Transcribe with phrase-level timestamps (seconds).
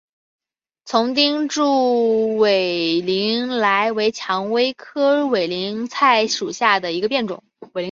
[0.83, 7.43] 丛生钉柱委陵菜为蔷薇科委陵菜属下的一个变种。